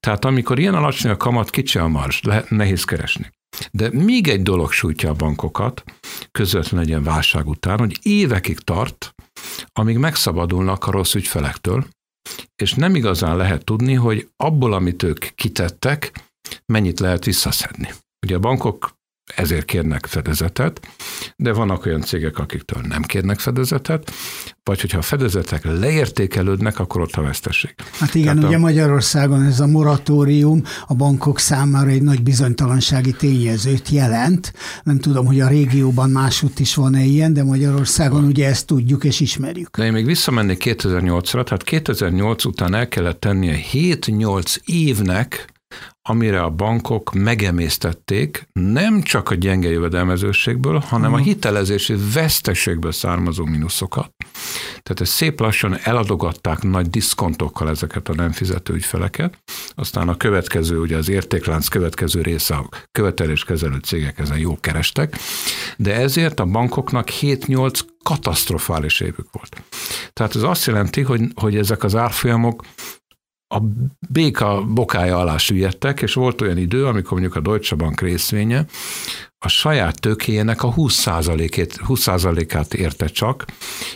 [0.00, 3.30] Tehát amikor ilyen alacsony a kamat, kicsi a marzs, lehet, nehéz keresni.
[3.70, 5.84] De még egy dolog sújtja a bankokat,
[6.30, 9.14] közvetlenül egy ilyen válság után, hogy évekig tart,
[9.72, 11.86] amíg megszabadulnak a rossz ügyfelektől,
[12.62, 16.12] és nem igazán lehet tudni, hogy abból, amit ők kitettek,
[16.66, 17.88] mennyit lehet visszaszedni.
[18.26, 19.00] Ugye a bankok
[19.36, 20.80] ezért kérnek fedezetet,
[21.36, 24.12] de vannak olyan cégek, akiktől nem kérnek fedezetet,
[24.64, 27.74] vagy hogyha a fedezetek leértékelődnek, akkor ott a veszteség.
[27.98, 28.60] Hát igen, Tehát ugye a...
[28.60, 34.52] Magyarországon ez a moratórium a bankok számára egy nagy bizonytalansági tényezőt jelent.
[34.82, 38.30] Nem tudom, hogy a régióban másút is van-e ilyen, de Magyarországon van.
[38.30, 39.76] ugye ezt tudjuk és ismerjük.
[39.76, 45.52] De én még visszamennék 2008-ra, tehát 2008 után el kellett tennie 7-8 évnek,
[46.02, 51.24] amire a bankok megemésztették nem csak a gyenge jövedelmezőségből, hanem a mhm.
[51.24, 54.10] hitelezési veszteségből származó mínuszokat.
[54.82, 59.38] Tehát ezt szép lassan eladogatták nagy diszkontokkal ezeket a nem fizető ügyfeleket,
[59.74, 65.16] aztán a következő, ugye az értéklánc következő része a követeléskezelő cégek ezen jó kerestek,
[65.76, 69.62] de ezért a bankoknak 7-8 katasztrofális évük volt.
[70.12, 72.64] Tehát ez azt jelenti, hogy, hogy ezek az árfolyamok
[73.52, 73.62] a
[74.08, 78.64] béka bokája alá süllyedtek, és volt olyan idő, amikor mondjuk a Deutsche Bank részvénye
[79.44, 83.44] a saját tőkéjének a 20%-át, 20%-át érte csak,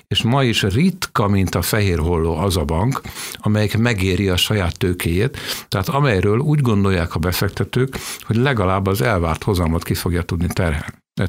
[0.07, 3.01] és ma is ritka, mint a fehér holló az a bank,
[3.35, 5.39] amelyik megéri a saját tőkéjét,
[5.69, 10.47] tehát amelyről úgy gondolják a befektetők, hogy legalább az elvárt hozamot ki fogja tudni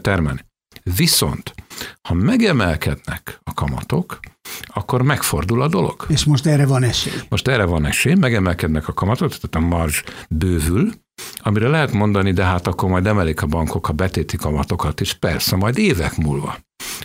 [0.01, 0.46] termelni.
[0.83, 1.53] Viszont,
[2.01, 4.19] ha megemelkednek a kamatok,
[4.65, 6.05] akkor megfordul a dolog.
[6.07, 7.13] És most erre van esély.
[7.29, 10.91] Most erre van esély, megemelkednek a kamatok, tehát a marzs bővül,
[11.37, 15.55] amire lehet mondani, de hát akkor majd emelik a bankok a betéti kamatokat is, persze,
[15.55, 16.57] majd évek múlva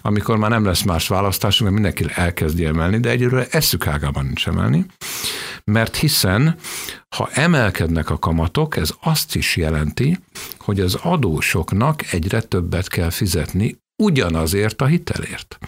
[0.03, 4.49] amikor már nem lesz más választásunk, mert mindenki elkezdi emelni, de egyről eszük ágában nincs
[4.49, 4.87] emelni,
[5.65, 6.57] mert hiszen,
[7.09, 10.19] ha emelkednek a kamatok, ez azt is jelenti,
[10.59, 15.59] hogy az adósoknak egyre többet kell fizetni ugyanazért a hitelért.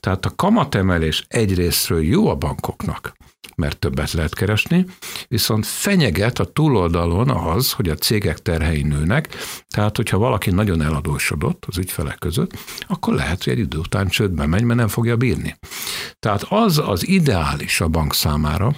[0.00, 3.16] Tehát a kamatemelés egyrésztről jó a bankoknak,
[3.56, 4.84] mert többet lehet keresni,
[5.28, 9.28] viszont fenyeget a túloldalon az, hogy a cégek terhei nőnek,
[9.68, 14.46] tehát hogyha valaki nagyon eladósodott az ügyfelek között, akkor lehet, hogy egy idő után csődbe
[14.46, 15.56] megy, mert nem fogja bírni.
[16.18, 18.74] Tehát az az ideális a bank számára,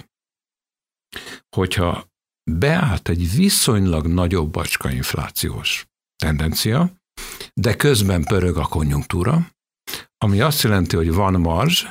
[1.55, 2.09] hogyha
[2.51, 7.00] beállt egy viszonylag nagyobb bacska inflációs tendencia,
[7.53, 9.47] de közben pörög a konjunktúra,
[10.17, 11.85] ami azt jelenti, hogy van marzs,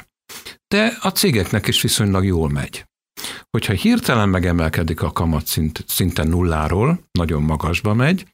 [0.69, 2.85] de a cégeknek is viszonylag jól megy.
[3.51, 8.27] Hogyha hirtelen megemelkedik a kamat szint, szinte nulláról, nagyon magasba megy,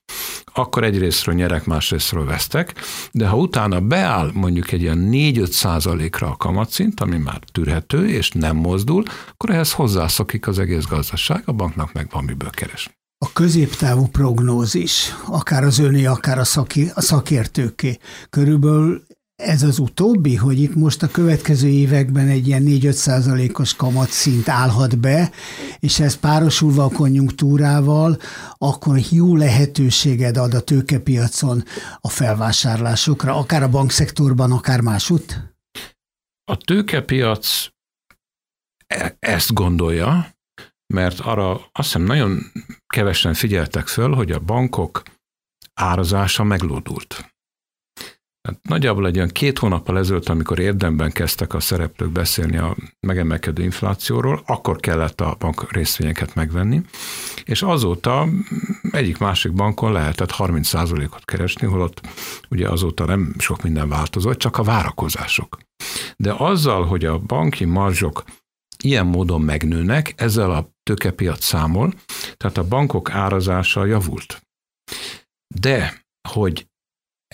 [0.45, 2.75] akkor egyrésztről nyerek, másrésztről vesztek,
[3.13, 8.31] de ha utána beáll mondjuk egy ilyen 4-5 százalékra a kamatszint, ami már tűrhető és
[8.31, 12.91] nem mozdul, akkor ehhez hozzászokik az egész gazdaság, a banknak meg van miből keres.
[13.19, 17.99] A középtávú prognózis, akár az öné, akár a, szaki, a szakértőké,
[18.31, 24.49] körülbelül ez az utóbbi, hogy itt most a következő években egy ilyen 4-5 százalékos kamatszint
[24.49, 25.31] állhat be,
[25.79, 28.17] és ez párosulva a konjunktúrával,
[28.59, 31.65] akkor jó lehetőséged ad a tőkepiacon
[32.01, 35.55] a felvásárlásokra, akár a bankszektorban, akár másút?
[36.45, 37.69] A tőkepiac
[38.87, 40.36] e- ezt gondolja,
[40.95, 42.53] mert arra azt hiszem nagyon
[42.87, 45.03] kevesen figyeltek föl, hogy a bankok
[45.75, 47.37] árazása meglódult.
[48.47, 53.63] Hát nagyjából egy olyan két hónappal ezelőtt, amikor érdemben kezdtek a szereplők beszélni a megemelkedő
[53.63, 56.81] inflációról, akkor kellett a bank részvényeket megvenni,
[57.45, 58.29] és azóta
[58.91, 62.01] egyik másik bankon lehetett 30%-ot keresni, holott
[62.49, 65.59] ugye azóta nem sok minden változott, csak a várakozások.
[66.17, 68.25] De azzal, hogy a banki marzsok
[68.83, 71.95] ilyen módon megnőnek, ezzel a tőkepiac számol,
[72.37, 74.43] tehát a bankok árazása javult.
[75.55, 76.67] De, hogy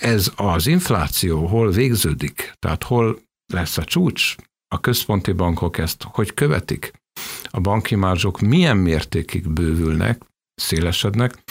[0.00, 3.20] ez az infláció hol végződik, tehát hol
[3.52, 4.34] lesz a csúcs,
[4.74, 6.92] a központi bankok ezt hogy követik,
[7.44, 10.22] a banki márzsok milyen mértékig bővülnek,
[10.54, 11.42] szélesednek,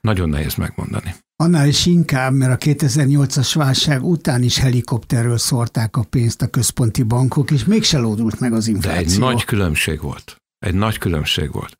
[0.00, 1.14] nagyon nehéz megmondani.
[1.36, 7.02] Annál is inkább, mert a 2008-as válság után is helikopterről szórták a pénzt a központi
[7.02, 9.02] bankok, és mégse lódult meg az infláció.
[9.02, 10.39] De egy nagy különbség volt.
[10.66, 11.76] Egy nagy különbség volt,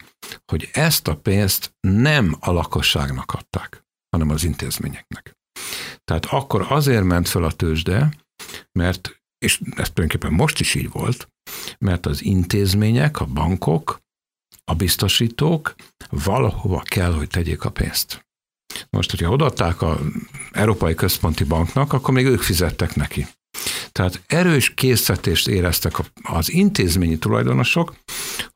[0.52, 5.36] hogy ezt a pénzt nem a lakosságnak adták, hanem az intézményeknek.
[6.04, 8.10] Tehát akkor azért ment fel a tőzsde,
[8.72, 11.28] mert, és ez tulajdonképpen most is így volt,
[11.78, 14.00] mert az intézmények, a bankok,
[14.64, 15.74] a biztosítók
[16.08, 18.28] valahova kell, hogy tegyék a pénzt.
[18.90, 20.00] Most, hogyha odaadták a
[20.52, 23.26] Európai Központi Banknak, akkor még ők fizettek neki.
[23.92, 27.94] Tehát erős készítést éreztek az intézményi tulajdonosok,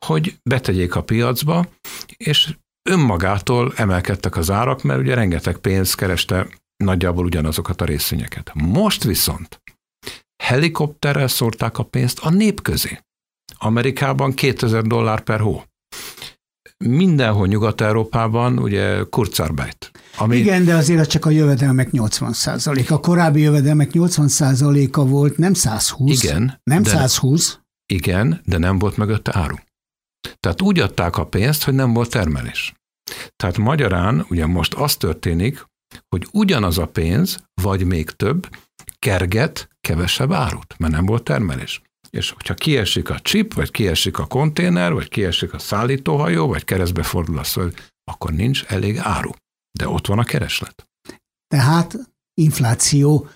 [0.05, 1.67] hogy betegyék a piacba,
[2.17, 2.55] és
[2.89, 6.47] önmagától emelkedtek az árak, mert ugye rengeteg pénz kereste
[6.83, 8.51] nagyjából ugyanazokat a részvényeket.
[8.53, 9.61] Most viszont
[10.43, 12.99] helikopterrel szórták a pénzt a nép közé.
[13.57, 15.63] Amerikában 2000 dollár per hó.
[16.87, 19.91] Mindenhol Nyugat-Európában ugye Kurzarbeit.
[20.17, 20.37] Ami...
[20.37, 26.23] Igen, de azért csak a jövedelmek 80% A korábbi jövedelmek 80 a volt, nem 120.
[26.23, 26.59] Igen.
[26.63, 27.59] Nem de, 120.
[27.93, 29.55] Igen, de nem volt mögötte áru.
[30.39, 32.73] Tehát úgy adták a pénzt, hogy nem volt termelés.
[33.35, 35.65] Tehát magyarán ugye most az történik,
[36.07, 38.49] hogy ugyanaz a pénz, vagy még több,
[38.99, 41.81] kerget kevesebb árut, mert nem volt termelés.
[42.15, 47.03] És hogyha kiesik a chip, vagy kiesik a konténer, vagy kiesik a szállítóhajó, vagy keresztbe
[47.03, 47.73] fordul a szöld,
[48.03, 49.29] akkor nincs elég áru.
[49.71, 50.87] De ott van a kereslet.
[51.47, 51.95] Tehát
[52.33, 53.27] infláció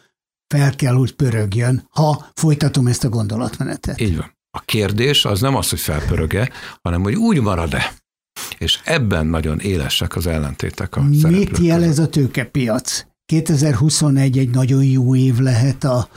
[0.48, 4.02] fel kell, hogy pörögjön, ha folytatom ezt a gondolatmenetet.
[4.02, 4.38] Így van.
[4.58, 7.94] A kérdés az nem az, hogy felpöröge, hanem hogy úgy marad-e
[8.58, 13.06] és ebben nagyon élesek az ellentétek a Mit jelez a tőkepiac?
[13.30, 16.08] 2021 egy nagyon jó év lehet a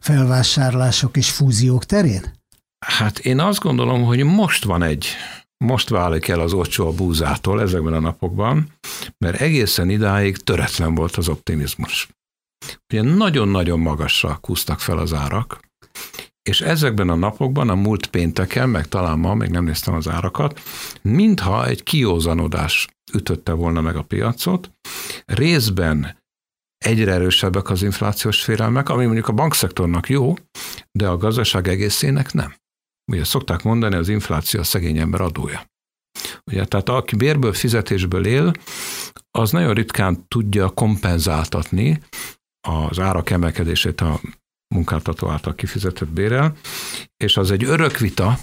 [0.00, 2.22] felvásárlások és fúziók terén?
[2.86, 5.06] Hát én azt gondolom, hogy most van egy
[5.64, 8.72] most válik el az olcsó a búzától ezekben a napokban,
[9.18, 12.08] mert egészen idáig töretlen volt az optimizmus.
[12.92, 15.60] Ugye nagyon-nagyon magasra kúztak fel az árak,
[16.42, 20.60] és ezekben a napokban, a múlt pénteken, meg talán ma, még nem néztem az árakat,
[21.02, 24.70] mintha egy kiózanodás ütötte volna meg a piacot,
[25.26, 26.18] részben
[26.84, 30.34] egyre erősebbek az inflációs félelmek, ami mondjuk a bankszektornak jó,
[30.92, 32.54] de a gazdaság egészének nem.
[33.12, 35.64] Ugye szokták mondani, az infláció a szegény ember adója.
[36.50, 38.52] Ugye, tehát aki bérből, fizetésből él,
[39.30, 42.02] az nagyon ritkán tudja kompenzáltatni
[42.68, 44.20] az árak emelkedését a
[44.74, 46.56] munkáltató által kifizetett bérel,
[47.16, 48.38] és az egy örök vita,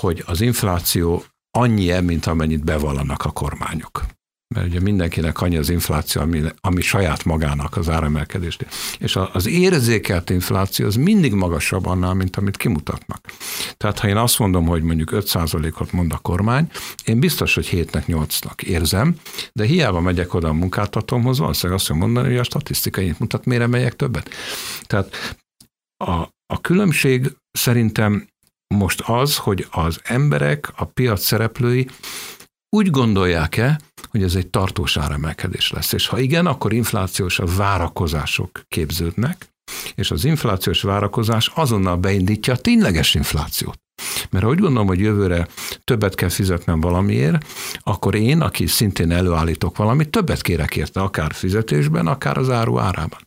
[0.00, 4.17] hogy az infláció annyi, mint amennyit bevallanak a kormányok
[4.54, 8.56] mert ugye mindenkinek annyi az infláció, ami, ami saját magának az áremelkedés.
[8.98, 13.26] És az érzékelt infláció az mindig magasabb annál, mint amit kimutatnak.
[13.76, 16.70] Tehát ha én azt mondom, hogy mondjuk 5%-ot mond a kormány,
[17.04, 19.16] én biztos, hogy 7-nek, 8-nak érzem,
[19.52, 23.96] de hiába megyek oda a munkáltatómhoz, valószínűleg azt mondani, hogy a statisztikai mutat, miért megyek
[23.96, 24.30] többet.
[24.86, 25.36] Tehát
[26.04, 26.12] a,
[26.46, 28.28] a különbség szerintem
[28.74, 31.88] most az, hogy az emberek, a piac szereplői
[32.76, 35.92] úgy gondolják-e, hogy ez egy tartós áremelkedés lesz.
[35.92, 39.48] És ha igen, akkor inflációs várakozások képződnek,
[39.94, 43.80] és az inflációs várakozás azonnal beindítja a tényleges inflációt.
[44.30, 45.46] Mert ha úgy gondolom, hogy jövőre
[45.84, 47.46] többet kell fizetnem valamiért,
[47.82, 53.18] akkor én, aki szintén előállítok valamit, többet kérek érte, akár fizetésben, akár az áru árában.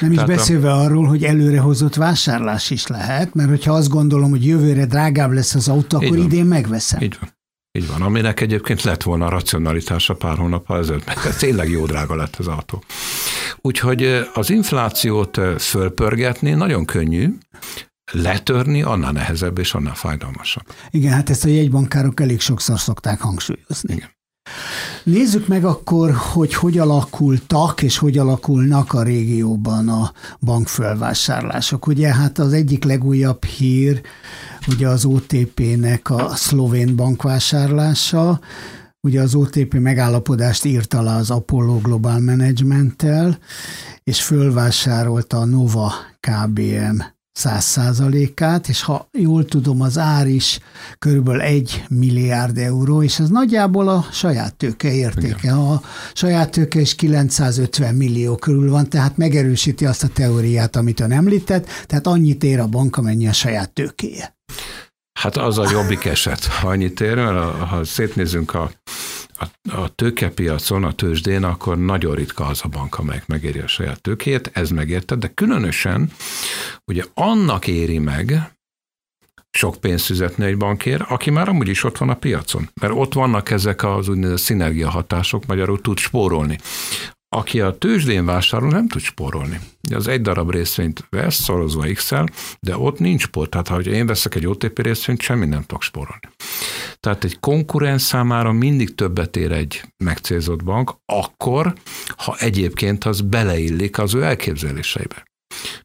[0.00, 0.80] Nem Tehát is beszélve a...
[0.80, 5.68] arról, hogy előrehozott vásárlás is lehet, mert hogyha azt gondolom, hogy jövőre drágább lesz az
[5.68, 7.02] autó, akkor idén megveszem.
[7.02, 7.30] Így van.
[7.78, 12.14] Így van, aminek egyébként lett volna a racionalitása pár hónap ezelőtt, mert tényleg jó drága
[12.14, 12.82] lett az autó.
[13.60, 17.34] Úgyhogy az inflációt fölpörgetni nagyon könnyű,
[18.12, 20.64] letörni annál nehezebb és annál fájdalmasabb.
[20.90, 23.94] Igen, hát ezt a jegybankárok elég sokszor szokták hangsúlyozni.
[23.94, 24.10] Igen.
[25.04, 31.86] Nézzük meg akkor, hogy hogy alakultak és hogy alakulnak a régióban a bankfölvásárlások.
[31.86, 34.00] Ugye hát az egyik legújabb hír,
[34.68, 38.40] ugye az OTP-nek a szlovén bankvásárlása,
[39.00, 43.38] ugye az OTP megállapodást írt alá az Apollo Global Management-tel,
[44.04, 47.00] és fölvásárolta a Nova KBM
[47.32, 50.60] száz százalékát, és ha jól tudom, az ár is
[50.98, 55.38] körülbelül egy milliárd euró, és ez nagyjából a saját tőke értéke.
[55.42, 55.56] Igen.
[55.56, 55.82] A
[56.14, 61.66] saját tőke is 950 millió körül van, tehát megerősíti azt a teóriát, amit ön említett,
[61.86, 64.36] tehát annyit ér a bank, amennyi a saját tőkéje.
[65.22, 67.18] Hát az a jobbik eset, ha annyit ér,
[67.68, 68.70] ha szétnézünk a
[69.34, 74.00] a, a tőkepiacon, a tőzsdén, akkor nagyon ritka az a bank, amelyik megéri a saját
[74.00, 76.12] tőkét, ez megérted, de különösen
[76.84, 78.52] ugye annak éri meg,
[79.50, 82.68] sok pénzt fizetni egy bankért, aki már amúgy is ott van a piacon.
[82.80, 86.58] Mert ott vannak ezek az úgynevezett szinergiahatások, magyarul tud spórolni.
[87.28, 89.60] Aki a tőzsdén vásárol, nem tud spórolni.
[89.90, 92.10] Az egy darab részvényt vesz, szorozva x
[92.60, 93.48] de ott nincs spór.
[93.48, 96.28] Tehát ha én veszek egy OTP részvényt, semmi nem tudok spórolni.
[97.00, 101.74] Tehát egy konkurens számára mindig többet ér egy megcélzott bank, akkor,
[102.16, 105.31] ha egyébként az beleillik az ő elképzeléseibe.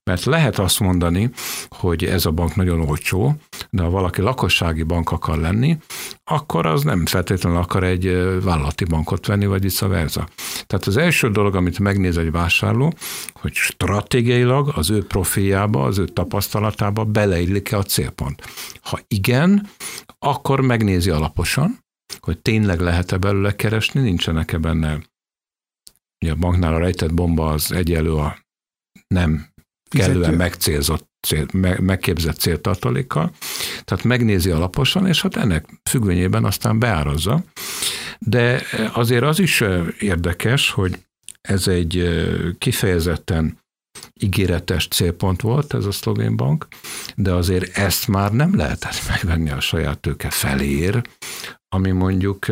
[0.04, 1.30] Mert lehet azt mondani,
[1.70, 3.36] hogy ez a bank nagyon olcsó,
[3.70, 5.78] de ha valaki lakossági bank akar lenni,
[6.24, 8.06] akkor az nem feltétlenül akar egy
[8.44, 10.28] vállalati bankot venni, vagy vice versa.
[10.68, 12.94] Tehát az első dolog, amit megnéz egy vásárló,
[13.34, 18.42] hogy stratégiailag az ő profiljába, az ő tapasztalatába beleillik-e a célpont.
[18.82, 19.68] Ha igen,
[20.20, 21.80] akkor megnézi alaposan,
[22.20, 25.00] hogy tényleg lehet-e belőle keresni, nincsenek-e benne
[26.22, 28.38] Ugye a banknál a rejtett bomba az egyelő a
[29.08, 29.48] nem
[29.90, 33.32] kellően megcélzott, cél, meg, megképzett céltartalékkal,
[33.84, 37.44] tehát megnézi alaposan, és hát ennek függvényében aztán beárazza.
[38.20, 38.62] De
[38.94, 39.64] azért az is
[40.00, 40.98] érdekes, hogy
[41.42, 42.10] ez egy
[42.58, 43.58] kifejezetten
[44.14, 46.68] ígéretes célpont volt ez a szlovén bank,
[47.16, 51.02] de azért ezt már nem lehetett megvenni a saját tőke felér,
[51.70, 52.46] ami mondjuk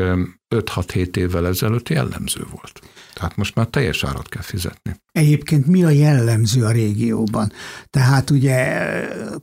[0.55, 2.81] 5-6-7 évvel ezelőtt jellemző volt.
[3.13, 5.01] Tehát most már teljes árat kell fizetni.
[5.11, 7.51] Egyébként mi a jellemző a régióban?
[7.89, 8.81] Tehát ugye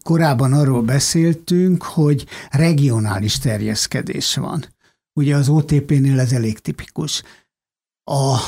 [0.02, 4.64] korábban arról beszéltünk, hogy regionális terjeszkedés van.
[5.12, 7.22] Ugye az OTP-nél ez elég tipikus.
[8.04, 8.38] A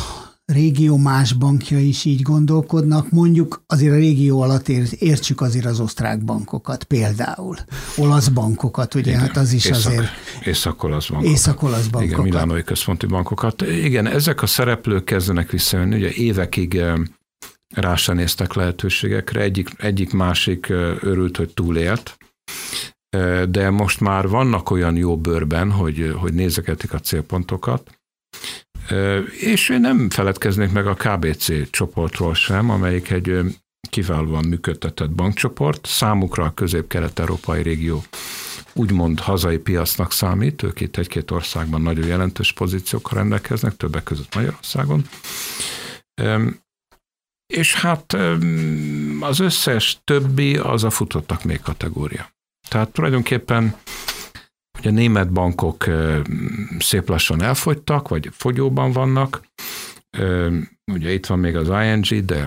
[0.47, 4.68] régió más bankja is így gondolkodnak, mondjuk azért a régió alatt
[4.99, 7.57] értsük azért az osztrák bankokat például,
[7.97, 10.07] olasz bankokat, ugye, Igen, hát az is észak, azért...
[10.45, 11.32] Észak-olasz bankokat.
[11.32, 12.12] Észak-olasz bankokat.
[12.12, 13.62] Igen, milánói központi bankokat.
[13.62, 16.95] Igen, ezek a szereplők kezdenek visszajönni, ugye évekig eh,
[17.74, 22.16] rá sem néztek lehetőségekre, egyik, egyik másik eh, örült, hogy túlélt,
[23.49, 27.90] de most már vannak olyan jó bőrben, hogy, hogy nézegetik a célpontokat,
[29.41, 33.41] és én nem feledkeznék meg a KBC csoportról sem, amelyik egy
[33.91, 35.87] kiválóan működtetett bankcsoport.
[35.87, 38.05] Számukra a közép-kelet-európai régió
[38.72, 45.09] úgymond hazai piacnak számít, ők itt egy-két országban nagyon jelentős pozíciókkal rendelkeznek, többek között Magyarországon.
[47.47, 48.16] És hát
[49.20, 52.32] az összes többi az a futottak még kategória.
[52.68, 53.76] Tehát tulajdonképpen
[54.79, 55.85] hogy a német bankok
[56.79, 59.43] szép lassan elfogytak, vagy fogyóban vannak.
[60.93, 62.47] Ugye itt van még az ING, de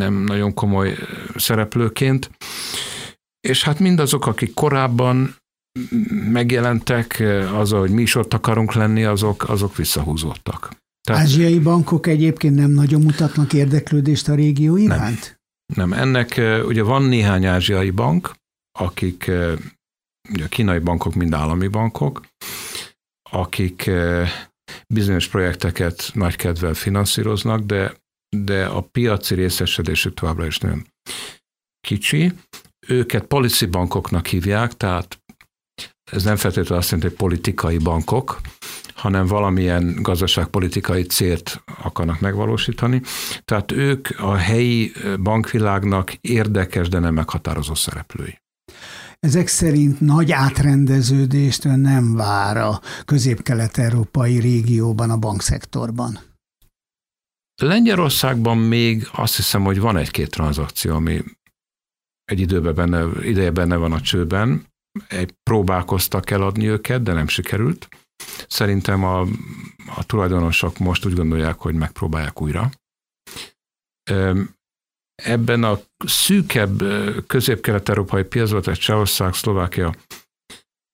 [0.00, 0.96] nem nagyon komoly
[1.36, 2.30] szereplőként.
[3.40, 5.36] És hát mindazok, akik korábban
[6.30, 7.22] megjelentek,
[7.52, 10.82] az, hogy mi is ott akarunk lenni, azok, azok visszahúzódtak.
[11.08, 15.40] Tehát, Ázsiai bankok egyébként nem nagyon mutatnak érdeklődést a régió iránt?
[15.74, 15.88] Nem.
[15.88, 15.98] nem.
[15.98, 18.34] Ennek ugye van néhány ázsiai bank,
[18.78, 19.30] akik
[20.30, 22.26] ugye a kínai bankok mind állami bankok,
[23.30, 23.90] akik
[24.94, 27.94] bizonyos projekteket nagy kedvel finanszíroznak, de,
[28.36, 30.86] de a piaci részesedésük továbbra is nagyon
[31.80, 32.32] kicsi.
[32.86, 35.18] Őket policy bankoknak hívják, tehát
[36.12, 38.40] ez nem feltétlenül azt jelenti, hogy politikai bankok,
[38.94, 43.02] hanem valamilyen gazdaságpolitikai célt akarnak megvalósítani.
[43.44, 48.38] Tehát ők a helyi bankvilágnak érdekes, de nem meghatározó szereplői.
[49.24, 56.18] Ezek szerint nagy átrendeződést ön nem vár a közép-kelet-európai régióban, a bankszektorban.
[57.62, 61.22] Lengyelországban még azt hiszem, hogy van egy-két tranzakció, ami
[62.24, 64.66] egy időben benne, ideje benne van a csőben.
[65.08, 67.88] Egy próbálkoztak eladni őket, de nem sikerült.
[68.48, 69.20] Szerintem a,
[69.96, 72.70] a tulajdonosok most úgy gondolják, hogy megpróbálják újra.
[75.14, 76.82] Ebben a szűkebb
[77.26, 79.94] közép-kelet-európai piacban, tehát Csehország, Szlovákia,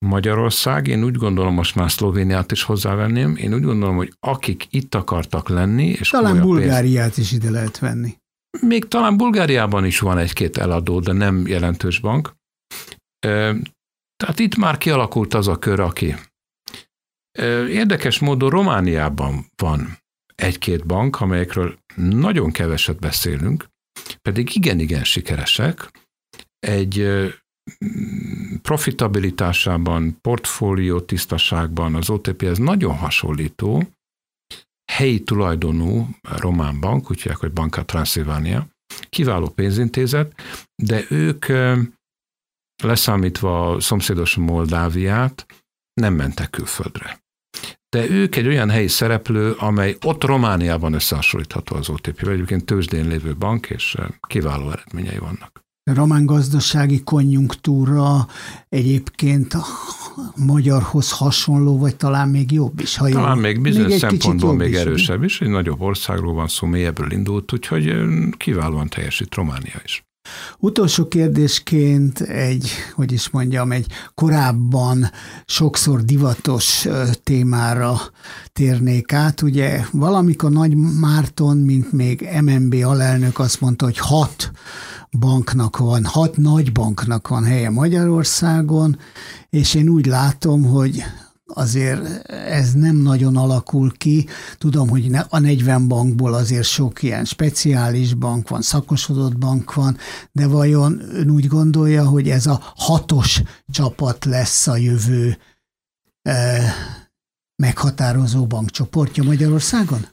[0.06, 4.94] Magyarország, én úgy gondolom, most már Szlovéniát is hozzávenném, én úgy gondolom, hogy akik itt
[4.94, 8.16] akartak lenni, és talán Bulgáriát pénzt, is ide lehet venni.
[8.60, 12.34] Még talán Bulgáriában is van egy-két eladó, de nem jelentős bank.
[14.16, 16.14] Tehát itt már kialakult az a kör, aki.
[17.68, 19.98] Érdekes módon Romániában van
[20.34, 23.68] egy-két bank, amelyekről nagyon keveset beszélünk,
[24.22, 25.90] pedig igen-igen sikeresek.
[26.58, 27.06] Egy
[28.62, 33.88] profitabilitásában, portfólió tisztaságban az OTP ez nagyon hasonlító,
[34.92, 38.66] helyi tulajdonú román bank, úgy hogy Banka Transilvania,
[39.08, 40.34] kiváló pénzintézet,
[40.82, 41.46] de ők
[42.82, 45.46] leszámítva a szomszédos Moldáviát
[45.92, 47.20] nem mentek külföldre.
[47.90, 53.36] De ők egy olyan helyi szereplő, amely ott Romániában összehasonlítható az OTP-vel, egyébként tőzsdén lévő
[53.38, 55.60] bank, és kiváló eredményei vannak.
[55.90, 58.26] A román gazdasági konjunktúra
[58.68, 59.64] egyébként a
[60.36, 62.96] magyarhoz hasonló, vagy talán még jobb is.
[62.96, 63.40] Ha talán jó.
[63.40, 67.52] még bizonyos még szempontból még is, erősebb is, egy nagyobb országról van szó, mélyebbről indult,
[67.52, 67.94] úgyhogy
[68.36, 70.04] kiválóan teljesít Románia is.
[70.58, 75.10] Utolsó kérdésként egy, hogy is mondjam, egy korábban
[75.46, 76.86] sokszor divatos
[77.22, 78.00] témára
[78.52, 79.42] térnék át.
[79.42, 84.50] Ugye valamikor Nagy Márton, mint még MNB alelnök azt mondta, hogy hat
[85.18, 88.98] banknak van, hat nagy banknak van helye Magyarországon,
[89.50, 91.04] és én úgy látom, hogy
[91.54, 94.26] azért ez nem nagyon alakul ki.
[94.58, 99.96] Tudom, hogy a 40 bankból azért sok ilyen speciális bank van, szakosodott bank van,
[100.32, 105.38] de vajon ön úgy gondolja, hogy ez a hatos csapat lesz a jövő
[106.22, 106.72] eh,
[107.56, 110.06] meghatározó bankcsoportja Magyarországon?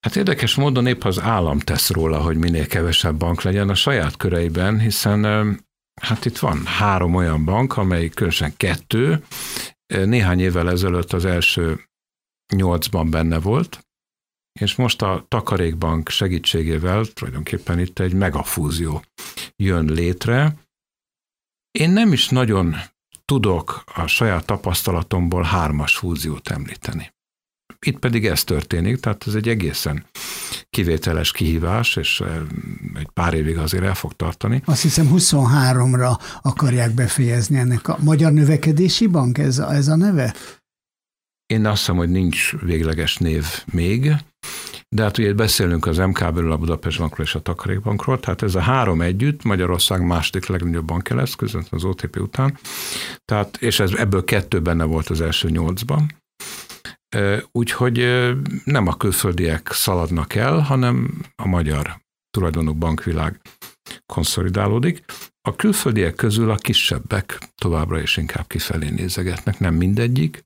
[0.00, 4.16] Hát érdekes módon épp az állam tesz róla, hogy minél kevesebb bank legyen a saját
[4.16, 5.24] köreiben, hiszen
[6.00, 9.22] hát itt van három olyan bank, amely különösen kettő,
[9.90, 11.84] néhány évvel ezelőtt az első
[12.54, 13.86] nyolcban benne volt,
[14.60, 19.04] és most a Takarékbank segítségével tulajdonképpen itt egy megafúzió
[19.56, 20.56] jön létre.
[21.70, 22.76] Én nem is nagyon
[23.24, 27.12] tudok a saját tapasztalatomból hármas fúziót említeni.
[27.86, 30.06] Itt pedig ez történik, tehát ez egy egészen
[30.70, 32.36] kivételes kihívás, és eh,
[32.94, 34.62] egy pár évig azért el fog tartani.
[34.64, 40.34] Azt hiszem 23-ra akarják befejezni ennek a Magyar Növekedési Bank, ez a, ez a neve?
[41.46, 44.14] Én azt hiszem, hogy nincs végleges név még,
[44.88, 48.54] de hát ugye beszélünk az MK belül a Budapest Bankról és a Takarékbankról, tehát ez
[48.54, 52.58] a három együtt Magyarország második legnagyobb bankja lesz, közvetlenül az OTP után,
[53.24, 56.19] tehát, és ez, ebből kettő benne volt az első nyolcban.
[57.52, 57.96] Úgyhogy
[58.64, 62.00] nem a külföldiek szaladnak el, hanem a magyar
[62.30, 63.40] tulajdonú bankvilág
[64.06, 65.04] konszolidálódik.
[65.48, 70.44] A külföldiek közül a kisebbek továbbra is inkább kifelé nézegetnek, nem mindegyik,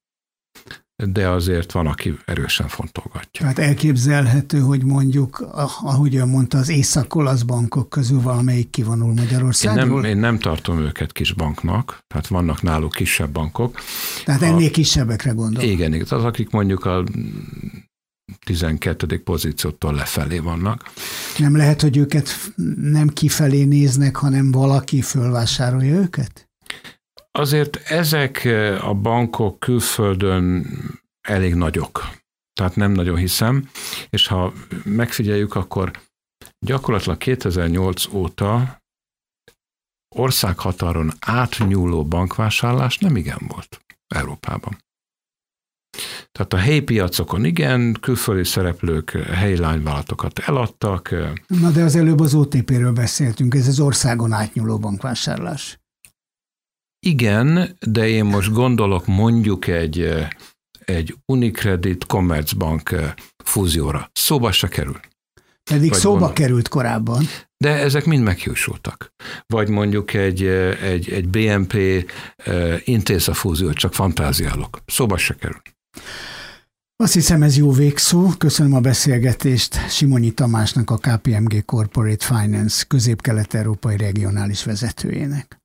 [0.96, 3.46] de azért van, aki erősen fontolgatja.
[3.46, 5.46] Hát elképzelhető, hogy mondjuk,
[5.82, 9.86] ahogy ön mondta, az észak-olasz bankok közül valamelyik kivonul Magyarországról?
[9.86, 13.78] Én nem, én nem tartom őket kis banknak, tehát vannak náluk kisebb bankok.
[14.24, 15.62] Tehát ennél a, kisebbekre gondol?
[15.62, 17.04] Igen, igen, az akik mondjuk a
[18.46, 19.22] 12.
[19.22, 20.92] pozíciótól lefelé vannak.
[21.38, 22.28] Nem lehet, hogy őket
[22.76, 26.48] nem kifelé néznek, hanem valaki fölvásárolja őket?
[27.38, 28.48] Azért ezek
[28.80, 30.66] a bankok külföldön
[31.20, 32.08] elég nagyok.
[32.52, 33.70] Tehát nem nagyon hiszem,
[34.10, 34.52] és ha
[34.84, 35.90] megfigyeljük, akkor
[36.58, 38.82] gyakorlatilag 2008 óta
[40.16, 44.84] országhatáron átnyúló bankvásárlás nem igen volt Európában.
[46.32, 51.14] Tehát a helyi piacokon igen, külföldi szereplők helyi lányvállalatokat eladtak.
[51.46, 55.78] Na de az előbb az OTP-ről beszéltünk, ez az országon átnyúló bankvásárlás.
[57.06, 60.14] Igen, de én most gondolok mondjuk egy,
[60.84, 62.94] egy Unicredit Commerzbank
[63.44, 64.10] fúzióra.
[64.12, 65.00] Szóba se kerül.
[65.70, 66.32] Pedig Vagy szóba gondol.
[66.32, 67.24] került korábban.
[67.56, 69.14] De ezek mind megjósultak.
[69.46, 70.42] Vagy mondjuk egy,
[70.82, 71.76] egy, egy BNP
[72.84, 74.78] intéza fúzió, csak fantáziálok.
[74.86, 75.60] Szóba se kerül.
[76.96, 78.28] Azt hiszem ez jó végszó.
[78.38, 85.58] Köszönöm a beszélgetést Simonyi Tamásnak, a KPMG Corporate Finance közép-kelet-európai regionális vezetőjének.